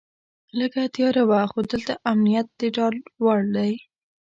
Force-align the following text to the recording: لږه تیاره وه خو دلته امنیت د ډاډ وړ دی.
لږه 0.57 0.83
تیاره 0.95 1.23
وه 1.29 1.41
خو 1.51 1.59
دلته 1.71 1.93
امنیت 2.11 2.47
د 2.59 2.61
ډاډ 2.75 2.95
وړ 3.23 3.41
دی. 3.55 3.73